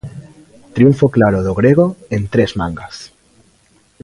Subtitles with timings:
[0.75, 2.95] Triunfo claro do grego en tres mangas.